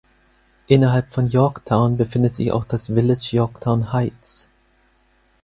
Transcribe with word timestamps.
Innerhalb 0.67 1.13
von 1.13 1.27
Yorktown 1.27 1.95
befindet 1.95 2.33
sich 2.33 2.51
auch 2.51 2.63
das 2.65 2.87
Village 2.87 3.27
Yorktown 3.35 3.93
Heights. 3.93 4.49